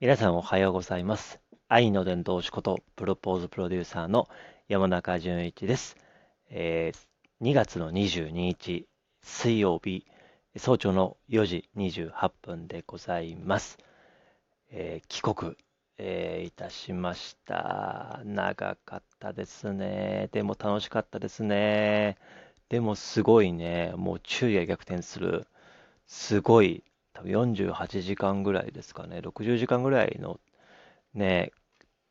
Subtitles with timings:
[0.00, 1.40] 皆さんおはようございます。
[1.68, 4.30] 愛の伝道師ことプロポーズプロデューサーの
[4.66, 5.94] 山中淳一です。
[6.48, 8.86] えー2月の22日
[9.22, 10.06] 水曜日
[10.56, 13.76] 早朝の4時28分でございます。
[14.70, 15.56] えー帰国、
[15.98, 18.22] えーいたしました。
[18.24, 20.30] 長かったですね。
[20.32, 22.16] でも楽しかったですね。
[22.70, 25.46] でもすごいね、もう昼夜逆転する、
[26.06, 26.84] すごい、
[27.20, 30.40] 多分48時間ぐらいですかね、60時間ぐらいの
[31.12, 31.52] ね、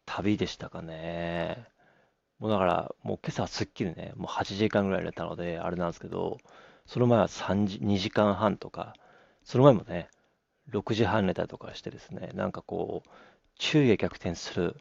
[0.05, 1.65] 旅でしたかね。
[2.37, 6.37] もうだから、もう今朝はすっきりね、もう8時間ぐらい寝たので、あれなんですけど、
[6.85, 8.93] その前は3時、2時間半とか、
[9.43, 10.09] その前もね、
[10.69, 13.09] 6時半寝たりとかしてですね、なんかこう、
[13.55, 14.77] 昼夜逆転する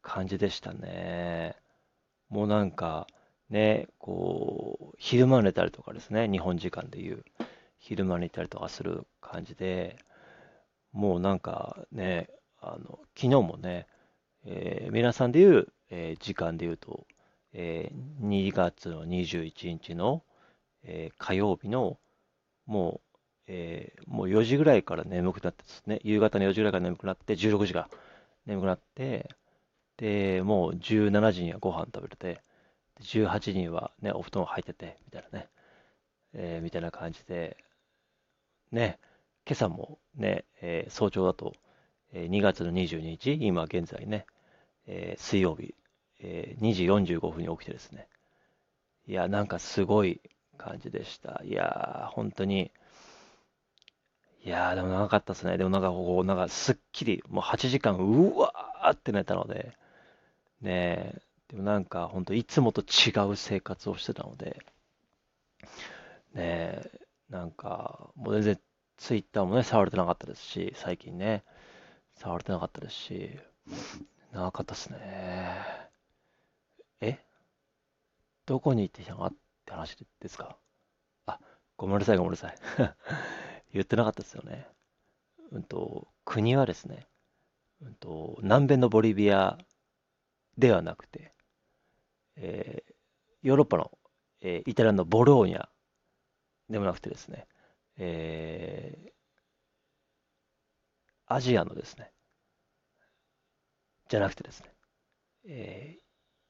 [0.00, 1.56] 感じでしたね。
[2.28, 3.08] もうなんか、
[3.50, 7.24] ね、こう、昼間寝たりとかですね、日本時間でいう、
[7.78, 9.98] 昼間寝たりとかする感じで、
[10.92, 13.86] もうなんかね、あの、昨日もね、
[14.44, 17.06] えー皆さんでいう、えー時間で言うと、
[17.52, 20.24] えー2月の21日の、
[20.84, 21.98] えー火曜日の、
[22.66, 23.18] もう、
[23.48, 27.88] えーもう4時ぐらいから眠くなってですね、夕方の4時ぐらいから眠くなって、16時が
[28.46, 29.30] 眠くなって、
[29.98, 32.42] で、もう17時にはご飯食べれて、
[33.00, 35.48] 18時にはね、お布団入ってて、みたいなね、
[36.34, 37.56] えーみたいな感じで、
[38.72, 38.98] ね、
[39.46, 41.54] 今朝もね、えー早朝だと、
[42.12, 44.26] えー2月の22日、今現在ね、
[44.86, 45.74] えー水曜日、
[46.20, 48.08] えー2時45分に起きてですね、
[49.08, 50.20] いや、なんかすごい
[50.58, 51.42] 感じでした。
[51.44, 52.70] いやー、本当に、
[54.44, 55.56] いやー、でも長かったですね。
[55.58, 59.76] でもなんかこう、なんかすっきり、もう8時間、うわーって寝たので、
[60.62, 61.14] ね、
[61.48, 64.60] でもなんか本当いつもと違う生活をしてたので、
[66.34, 66.42] ね
[66.84, 68.60] え、なんかもう全然
[68.96, 71.44] ツイッターもね、触れてなかったですし、最近ね、
[72.16, 73.38] 触れてなかったですし、
[74.32, 74.98] 長かったですね。
[77.00, 77.18] え？
[78.46, 79.24] どこに行ってきたの？
[79.26, 79.32] っ
[79.64, 80.56] て話ですか？
[81.26, 81.38] あ、
[81.76, 82.56] ごめんなさい、ごめんなさい。
[83.72, 84.66] 言ってなかったですよね。
[85.52, 87.06] うんと、国はですね、
[87.82, 89.58] うんと、南米のボリビア
[90.56, 91.32] ではなくて、
[92.36, 92.94] えー
[93.42, 93.96] ヨーロッパの、
[94.40, 95.68] えーイタリアのボローニャ
[96.70, 97.46] でもなくてですね、
[97.98, 99.12] えー
[101.28, 102.12] アジアのですね、
[104.08, 104.74] じゃなくてですね、
[105.46, 106.02] えー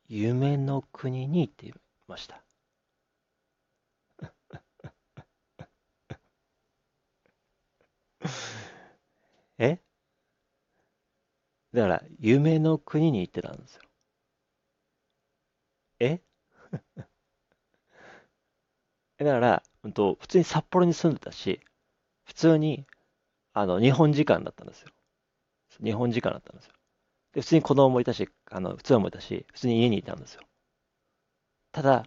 [0.09, 1.75] 夢の国に行ってい
[2.09, 2.43] ました。
[9.59, 9.79] え？
[11.73, 13.83] だから、夢の国に行ってたんですよ。
[16.01, 16.21] え？
[19.19, 21.61] だから、んと、普通に札幌に住んでたし、
[22.25, 22.87] 普通に、
[23.55, 24.91] あの、日本時間だったんですよ。
[25.83, 26.73] 日本時間だったんですよ。
[27.35, 30.43] で、普通に子供もいたし、あの、妻もいたし、普通に家にいたんですよ。
[31.73, 32.07] ただ、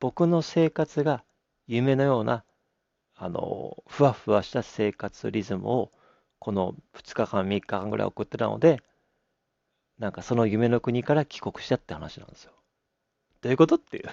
[0.00, 1.24] 僕の生活が
[1.66, 2.44] 夢のような、
[3.16, 5.92] あの、ふわふわした生活リズムを、
[6.38, 8.82] この2日間、3日間ぐらい送ってたので、
[9.98, 12.52] なんかその夢の国から帰国したって話なんですよ。
[13.42, 14.04] どういうことっていう。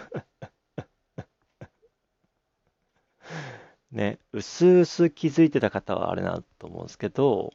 [3.97, 7.51] ね、うすうす気づいてた方はあれなと思うんですけど、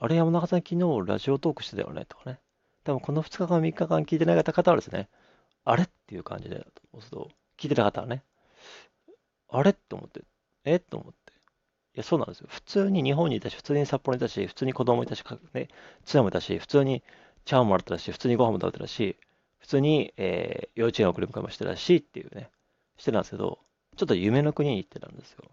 [0.00, 2.40] あれ、山中さん昨日ラジオトークしてたよねとかね。
[2.82, 5.10] 多分この2日間、3日間聞いてなかった方はですね、
[5.64, 7.28] あれっていう感じで、と思うすけど
[7.58, 8.24] 聞いてた方はね、
[9.50, 10.22] あれって思って、
[10.64, 11.32] えと思って。
[11.94, 12.46] いや、そうなんですよ。
[12.48, 15.68] 普通に日本にいたし、普通に札幌にいたし、普通に子供いたし、ね、
[16.06, 17.02] 妻もいたし、普通に
[17.44, 19.16] 茶碗もらったし、普通にご飯も食べてたし、
[19.58, 22.50] 普通に、えー幼稚園送り迎えもしてたしっていうね、
[22.96, 23.58] してたんですけど、
[23.96, 25.44] ちょっと夢の国に行ってたんですよ。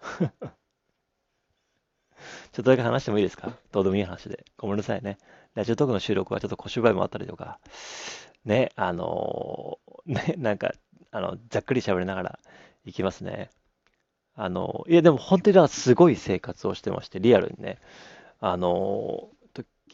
[2.52, 3.52] ちょっとだけ話してもいいですか？
[3.72, 4.44] どうでもいい話で。
[4.56, 5.18] ごめんなさいね。
[5.54, 7.58] ラジオトークの収録はちょっと小芝居もあったりとか、
[8.44, 10.72] ね、あのー ね、なんか、
[11.10, 12.38] あの、ざっくり喋りながら
[12.84, 13.50] 行きますね。
[14.36, 17.78] あの、いや、でも本当にだかすごい生活をしてまして、リアルにね。
[18.40, 19.30] あの、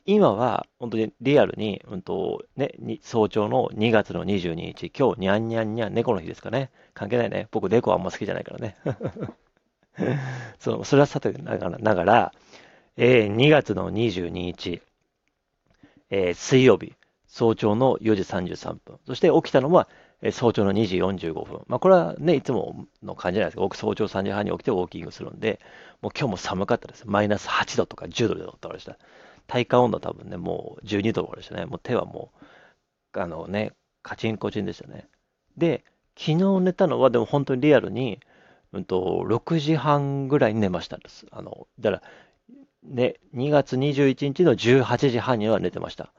[0.06, 6.70] 今は本当にリアルに、うんと、ね、に早朝の2月の22日、今日、にゃんにゃんにゃん、猫の日ですかね。
[6.94, 7.48] 関係ないね。
[7.50, 8.76] 僕、猫あんま好きじゃないからね。
[10.58, 12.32] その、それはさてながら、ながら、
[12.96, 14.82] えー2月の22日、
[16.10, 16.94] えー水曜日、
[17.26, 18.98] 早朝の4時33分。
[19.06, 19.88] そして起きたのは、
[20.22, 21.62] えー早朝の2時45分。
[21.66, 23.62] まあ、これはね、いつもの感じじゃないですか。
[23.62, 25.60] 僕、早朝3時半に起きてウォーキングするんで、
[26.02, 27.04] もう今日も寒かったです。
[27.06, 28.98] マイナス8度とか10度でとかでした。
[29.50, 31.66] 体感温度多分ね、もう12度とかでしたね。
[31.66, 32.30] もう手はも
[33.12, 35.08] う、あのね、カチンコチンでしたね。
[35.56, 35.84] で、
[36.16, 38.20] 昨日寝たのは、でも本当にリアルに、
[38.72, 41.26] うんと、6時半ぐらいに寝ましたです。
[41.32, 42.02] あの、だから、
[42.84, 46.12] ね、2月21日の18時半には寝てました。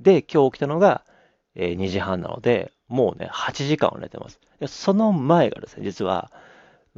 [0.00, 1.04] で、今日起きたのが、
[1.54, 4.40] えー、2時半なので、もうね、8時間は寝てます。
[4.66, 6.32] その前がですね、実は、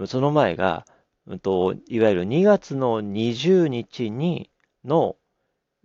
[0.06, 0.86] その前が、
[1.26, 4.50] うんと、いわゆる2月の20日に
[4.86, 5.16] の、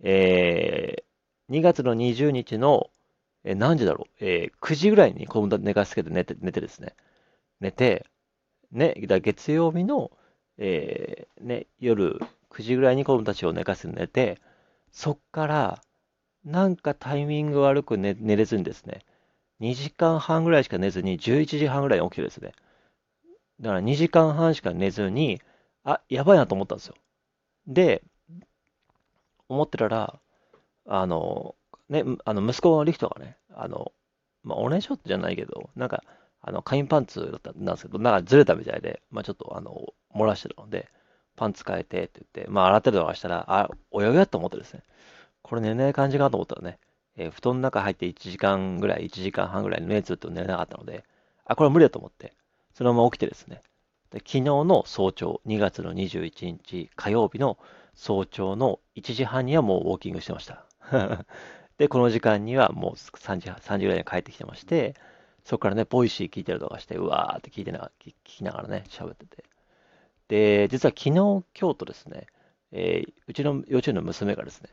[0.02, 2.90] えー、2月の20日の、
[3.44, 6.94] えー、何時だろう、えー、9時ぐらいに子供寝かしつけて寝て、寝てですね、
[7.60, 8.06] 寝て、
[8.72, 10.10] ね、だ月曜日の、
[10.58, 12.20] えー、ね、夜
[12.50, 14.38] 9時ぐらいに子供たちを寝かせて寝て、
[14.90, 15.82] そっから、
[16.44, 19.00] なんかタイミング悪く寝寝れずにですね、
[19.60, 22.52] 2時間半ぐらいしか寝ずに、11時半ぐらいに起きてですね、
[23.60, 25.40] だから2時間半しか寝ずに、
[25.84, 26.94] あ、やばいなと思ったんですよ。
[27.66, 28.02] で、
[29.54, 30.18] 思ってたら、
[30.86, 31.54] あの、
[31.88, 33.92] ね、あの息子のリフトがね、あの、
[34.42, 36.02] まあ、おねしょじゃないけど、なんか、
[36.40, 40.88] あの、インパンツだったんですけど、なんかずれたみたいで、まあ、ちょっと、あの、漏らしてたので、
[41.36, 44.82] パンツ変えてって言って、まあ、洗ってるとかしたら、あ、泳ぎだと思ってですね、
[45.42, 46.78] これ寝ない感じかなと思ったらね、
[47.16, 51.04] えー、布団の中入って1時間ぐらい、1時間半ぐらい目つぶって寝れなかったので、
[51.44, 52.34] あ、これは無理だと思って、
[52.72, 53.60] そのまま起きてですね、
[54.10, 57.58] で昨日の早朝、2月の21日火曜日の
[58.00, 60.64] 早朝の1時半にはもうウォーキングしてました。
[61.76, 64.94] で、この時間にはもう3時 ,3 時ぐらいに帰ってきてまして、
[65.44, 69.44] そこからね、 Voicy 聞いてるとかして、うわーって聞いてな聞きながらね、喋ってて。
[70.28, 72.26] で、実は昨日、今日とですね、
[72.72, 74.70] えー、うちの幼稚園の娘がですね、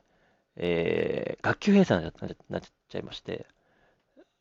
[0.55, 2.09] えー、学級閉鎖に
[2.49, 3.45] なっちゃいまして、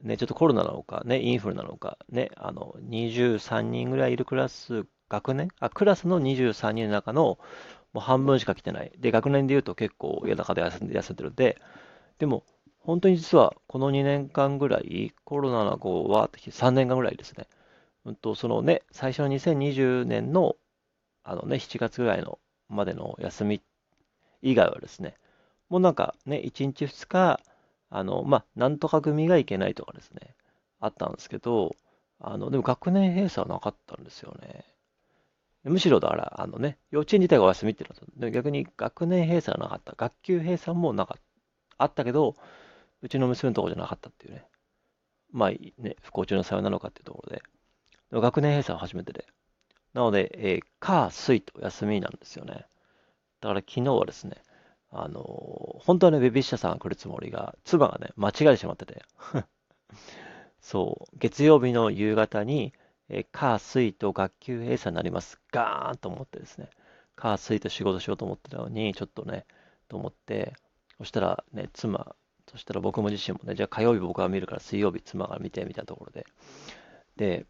[0.00, 5.48] ね、ちょっとコロナなのか、ね、インフルなのか、ね、あの、23人ぐらいいるクラス、学年？
[5.60, 7.38] あ、クラスの23人の中の
[7.92, 8.92] もう半分しか来てない。
[8.98, 11.58] で、学年で言うと結構夜中で休んで休んでるんで、
[12.18, 12.44] でも、
[12.80, 17.46] 本当に実はこの2年間ぐらい、コロナの子は3年間ぐらいですね。
[18.06, 20.56] うんと、そのね、最初の2020年の、
[21.24, 22.38] あのね、7月ぐらいの
[22.68, 23.62] までの休み
[24.42, 25.16] 以外はですね、
[25.68, 27.40] もうなんかね、1日2日、
[27.90, 30.36] あの、まあ、なんとか組がいけないとかですね、
[30.80, 31.76] あったんですけど、
[32.20, 34.64] あの、でも学年閉鎖はなかったんですよね。
[35.70, 37.90] むしろだから、あのね、幼稚園自体がお休みっていう
[38.20, 39.94] のは、逆に学年閉鎖はなかった。
[39.96, 41.26] 学級閉鎖もなかった。
[41.78, 42.36] あったけど、
[43.02, 44.44] うちの娘のところじゃなかったっていうね。
[45.32, 47.42] まあね、不幸中の幸いなのかっていうところで。
[48.12, 49.26] で学年閉鎖は初めてで。
[49.92, 52.66] なので、えー、火、水と休みなんですよね。
[53.40, 54.36] だから昨日はですね、
[54.90, 59.02] あのー、本当はね、ベビーシッターさんが来るつもりが、妻がね、間違えてしまってて。
[60.60, 62.72] そう、月曜日の夕方に、
[63.08, 65.40] え、火、水と学級閉鎖になります。
[65.52, 66.70] ガーンと思ってですね、
[67.14, 69.46] 火、水と仕事しようと思ってたのに、ちょっとね、
[69.88, 70.54] と思って、
[70.98, 72.16] そしたらね、妻、
[72.50, 76.26] そしたら僕も自身もね、じゃあ火曜日僕が見るから水曜日妻が見てみたいなところで、
[77.16, 77.46] で、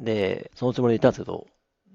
[0.00, 1.46] で、そのつもりでいたんですけど、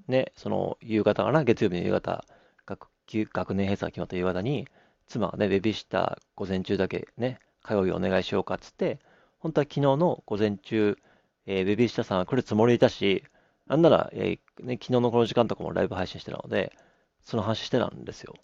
[0.08, 2.26] ね、その夕方かな、月曜日の夕方、
[2.66, 4.68] 学年閉鎖が決まった夕方に、
[5.08, 9.00] 妻がね、ベビーシッター午前中だけね、火曜日お願いしようかっつって、
[9.40, 10.98] 本当は昨日の午前中、
[11.46, 13.24] えー、ベビーシッターさん来るつもりいたし、
[13.68, 16.74] なんなら、えー、ね、昨日のこの時間とかもライブ配信してたので、
[17.22, 18.36] その話してたんですよ。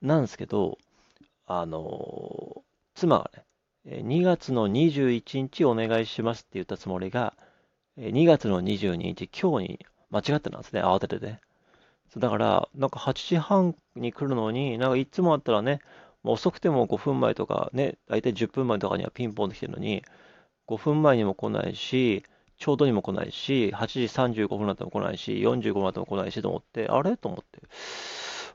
[0.00, 0.78] なんですけど、
[1.46, 2.62] あの、
[2.94, 3.44] 妻がね、
[4.02, 7.34] 2月の21日お願いしますって言ったつもりが、
[7.98, 11.40] 2月の22日、今日に間違ってたんですね、慌ててね。
[12.16, 15.80] だから、なんか8時半に来るのに、なんかいつもあったらね、
[16.24, 20.02] 遅くても5分前とかね、大体10分前とかにはピンポンで来てるのに、
[20.72, 22.24] 5分前にも来ないし、
[22.56, 27.18] ちょうどにも来ないし、8時35分になっても来ないし、45分になっても来ないしと思って、あれ？
[27.18, 27.60] と思って、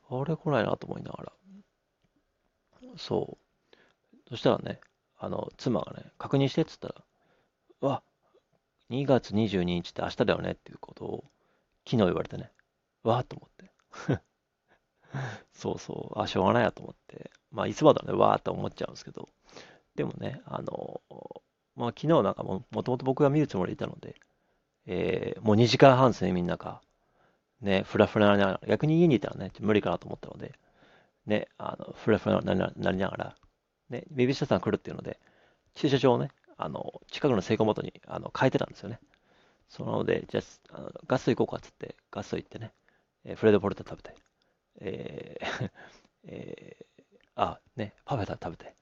[0.10, 1.34] あれ来ないなと思いながら。
[2.98, 3.38] そ
[3.76, 3.78] う。
[4.30, 4.80] そしたらね、
[5.20, 7.06] あの、妻がね、確認してって言ったら、
[7.82, 8.04] うわ、
[8.90, 11.24] 2月22日って明日だよねっていうことを
[11.86, 12.52] 昨日言われてね、
[13.04, 14.22] わーと思って。
[15.54, 17.30] そうそう、あ、しょうがないやと思って。
[17.52, 19.30] まあ、いつもだね、わーって思っちゃうんですけど。
[19.96, 21.02] でもね、あの、
[21.78, 24.16] まあ、昨日なんかも、もともと僕が見るつもりでいたので、
[24.88, 26.82] えー、もう2時間半ですね、みんなが。
[27.62, 30.54] ね、ふらふらなりながら、逆に家にいたらね、無理かなと思ったので、
[31.26, 33.36] ね、あの、ふらふらなりながら、
[33.90, 35.20] ね、ベビーシャさん来るっていうので、
[35.76, 39.00] 駐車場をね、あの、近くの成功元にあの変えてたんですよね。
[39.70, 40.42] そのので、じゃ
[40.72, 42.74] あ、あのガスト行こうかっつって、ガスト行ってね、
[43.24, 44.16] えー、フレードポルタ食べて、
[44.82, 45.72] えー
[46.30, 46.86] えー、
[47.36, 48.76] あ、ね、パフェ食べて、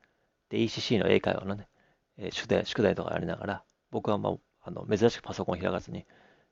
[0.50, 1.68] で、ECC の英会話のね、
[2.18, 6.06] えー、宿題、宿題とかやりながら、僕は、まあ、あの珍しくパソコン開かずに、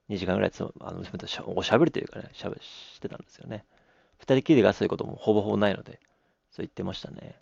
[0.10, 3.66] 2時間ぐらいつあの娘としゃおしゃべりというかね、しゃべしてたんですよね。
[4.18, 6.00] 二人きりでガスト行くこともほぼほぼないので、
[6.52, 7.40] そう言ってましたね。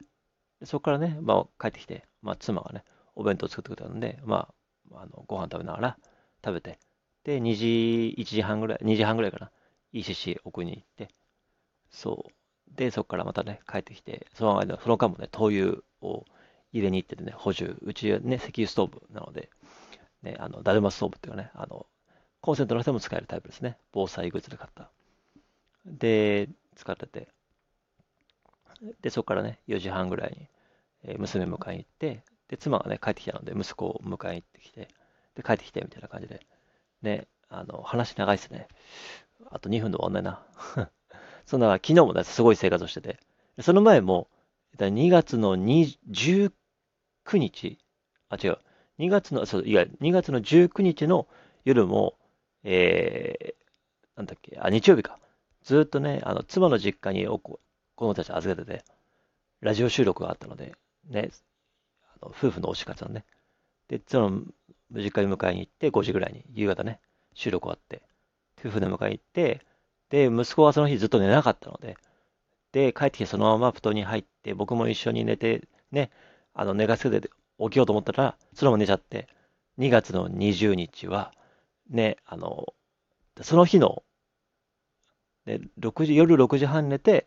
[0.59, 2.83] でそこからね、まあ、帰ってきて、まあ、妻がね、
[3.15, 4.47] お弁当作ってくれたので、ま
[4.93, 5.97] あ、あのご飯食べながら
[6.43, 6.79] 食べて、
[7.23, 9.51] で、2時、1時半ぐらい、2時半ぐらいかな、
[9.93, 11.13] ECC 送りに行って、
[11.89, 12.75] そう。
[12.75, 16.25] で、そこからまたね、帰ってきて、その間、その間もね、灯油を
[16.73, 17.77] 入れに行っててね、補充。
[17.81, 19.49] うちはね、石油ストーブなので、
[20.23, 21.85] ね、あの、だるまストーブっていうかね、あの、
[22.41, 23.77] コンセントの人も使えるタイプですね。
[23.91, 24.89] 防災グッズで買った。
[25.85, 27.27] で、使ってて。
[29.01, 30.47] で、そこからね、4時半ぐらいに、
[31.03, 34.87] えー、娘迎えに行って、で、妻がね、帰ってきたので、息子を迎えに行ってきて、
[35.35, 36.45] で、帰ってきて、みたいな感じで。
[37.01, 38.67] ね、あの、話長いですね。
[39.49, 40.43] あと2分で終わんないな。
[41.45, 43.19] そんな、昨日もね、すごい生活をしてて。
[43.61, 44.29] その前も、
[44.77, 46.51] 2月の19
[47.25, 47.77] 日、
[48.29, 48.57] あ、違う。
[48.99, 51.27] 2月の、そう、いや、2月の19日の
[51.65, 52.15] 夜も、
[52.63, 55.19] えー、なんだっけ、あ、日曜日か。
[55.63, 57.59] ずっとね、あの、妻の実家にお子
[57.97, 58.83] 供たち預けてて、
[59.61, 60.73] ラジオ収録があったので、
[61.09, 61.29] ね、
[62.21, 63.25] あの夫婦の推し活のね。
[63.87, 64.41] で、その、
[64.91, 66.99] 実家に迎えに行って、5時ぐらいに、夕方ね、
[67.33, 68.01] 収録終わって、
[68.59, 69.61] 夫婦で迎えに行って、
[70.09, 71.95] で、息子はその日ずっと寝なかったので、
[72.71, 76.11] で、帰ってきてそのまま布団に入って、僕も一緒に寝て、ね、
[76.53, 77.29] あの、寝かせて
[77.59, 79.27] 起きようと思ったら、そのまま寝ちゃって、
[79.79, 81.33] 2月の20日は、
[81.89, 82.73] ね、あの、
[83.41, 84.03] その日の、
[85.45, 87.25] ね、6時、夜6時半寝て、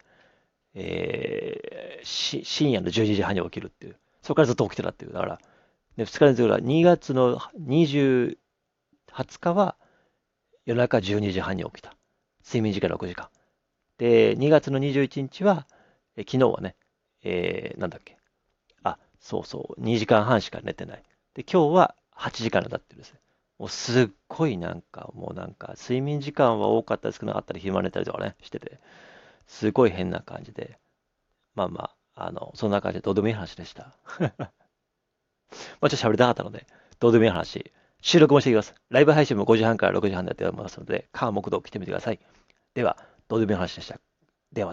[0.75, 3.97] えー、し深夜の12時半に起きるっていう。
[4.23, 5.13] そこからずっと起きてたっていう。
[5.13, 5.39] だから、
[5.97, 8.37] ね、2日連続だ2月の20、
[9.13, 9.77] 20日は
[10.67, 11.97] 夜中12時半に起きた。
[12.45, 13.29] 睡眠時間6時間。
[13.99, 15.67] で、2月の21日は、
[16.17, 16.77] え昨日はね、
[17.23, 18.14] えー、なんだっけ。
[19.25, 21.03] そうそう、2時間半しか寝てない。
[21.33, 23.19] で、今日は8時間だってるんですね。
[23.59, 28.81] もうすっごいなんか、もうなんか、睡眠時間は多かったり少なかったり、暇寝たりとかね、してて、
[29.47, 30.79] すごい変な感じで、
[31.55, 33.95] まあまあ、あの、そんな感じでどうでもいい話でした。
[34.21, 36.67] まあちょっと喋りたかったので、
[37.01, 38.75] どうでもいい話、収録もしていきます。
[38.91, 42.21] ライブ配信も5時半から6時半でやっておりますので、カー木道来てみてください。
[42.75, 43.99] では、どうでもいい話でした。
[44.53, 44.73] ではま